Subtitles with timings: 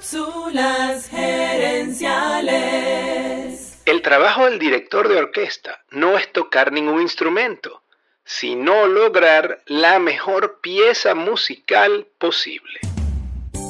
[0.00, 3.82] Cápsulas gerenciales.
[3.84, 7.82] El trabajo del director de orquesta no es tocar ningún instrumento,
[8.24, 12.80] sino lograr la mejor pieza musical posible.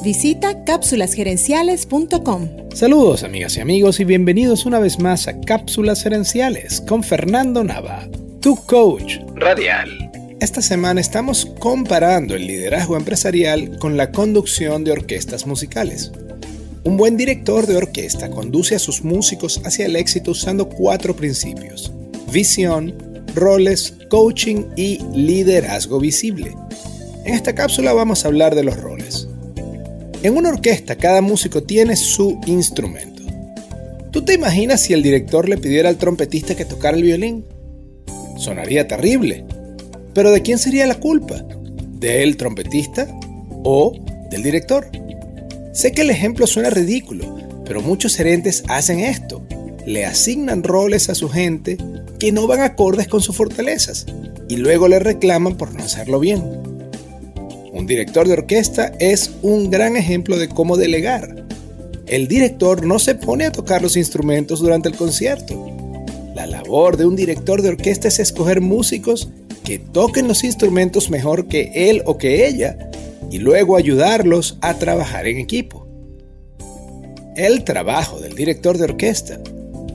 [0.05, 2.69] Visita cápsulasgerenciales.com.
[2.73, 8.07] Saludos amigas y amigos y bienvenidos una vez más a Cápsulas Gerenciales con Fernando Nava,
[8.41, 10.10] tu coach Radial.
[10.41, 16.11] Esta semana estamos comparando el liderazgo empresarial con la conducción de orquestas musicales.
[16.83, 21.93] Un buen director de orquesta conduce a sus músicos hacia el éxito usando cuatro principios.
[22.31, 26.55] Visión, roles, coaching y liderazgo visible.
[27.23, 29.27] En esta cápsula vamos a hablar de los roles.
[30.23, 33.21] En una orquesta cada músico tiene su instrumento.
[34.09, 37.45] ¿Tú te imaginas si el director le pidiera al trompetista que tocara el violín?
[38.39, 39.45] Sonaría terrible.
[40.13, 41.43] Pero ¿de quién sería la culpa?
[41.99, 43.07] ¿Del trompetista
[43.63, 43.93] o
[44.29, 44.87] del director?
[45.73, 49.41] Sé que el ejemplo suena ridículo, pero muchos gerentes hacen esto.
[49.85, 51.77] Le asignan roles a su gente
[52.19, 54.05] que no van acordes con sus fortalezas
[54.49, 56.43] y luego le reclaman por no hacerlo bien.
[57.71, 61.45] Un director de orquesta es un gran ejemplo de cómo delegar.
[62.05, 65.71] El director no se pone a tocar los instrumentos durante el concierto.
[66.35, 69.29] La labor de un director de orquesta es escoger músicos
[69.63, 72.91] que toquen los instrumentos mejor que él o que ella
[73.29, 75.87] y luego ayudarlos a trabajar en equipo.
[77.35, 79.39] El trabajo del director de orquesta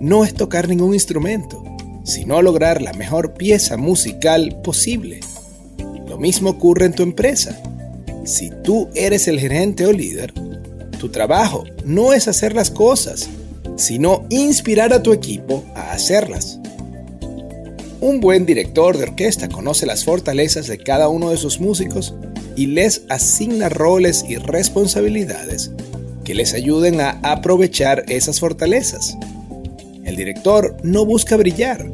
[0.01, 1.63] no es tocar ningún instrumento,
[2.05, 5.21] sino lograr la mejor pieza musical posible.
[6.09, 7.61] Lo mismo ocurre en tu empresa.
[8.25, 10.33] Si tú eres el gerente o líder,
[10.99, 13.29] tu trabajo no es hacer las cosas,
[13.77, 16.59] sino inspirar a tu equipo a hacerlas.
[18.01, 22.15] Un buen director de orquesta conoce las fortalezas de cada uno de sus músicos
[22.55, 25.71] y les asigna roles y responsabilidades
[26.23, 29.17] que les ayuden a aprovechar esas fortalezas.
[30.05, 31.91] El director no busca brillar,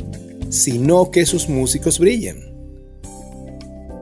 [0.48, 2.53] sino que sus músicos brillen.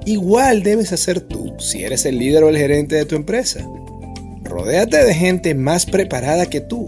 [0.06, 3.68] Igual debes hacer tú si eres el líder o el gerente de tu empresa.
[4.42, 6.86] Rodéate de gente más preparada que tú.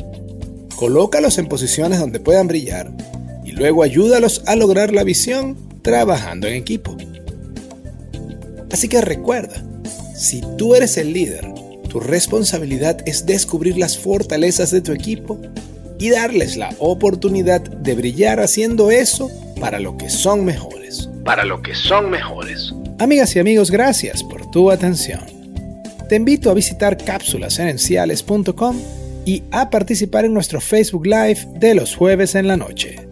[0.75, 2.91] Colócalos en posiciones donde puedan brillar
[3.53, 6.97] y luego ayúdalos a lograr la visión trabajando en equipo.
[8.71, 9.63] Así que recuerda,
[10.17, 11.53] si tú eres el líder,
[11.89, 15.39] tu responsabilidad es descubrir las fortalezas de tu equipo
[15.99, 19.31] y darles la oportunidad de brillar haciendo eso
[19.61, 21.11] para lo que son mejores.
[21.23, 22.73] Para lo que son mejores.
[22.99, 25.21] Amigas y amigos, gracias por tu atención.
[26.09, 28.81] Te invito a visitar cápsulasgerenciales.com
[29.27, 33.12] y a participar en nuestro Facebook Live de los jueves en la noche.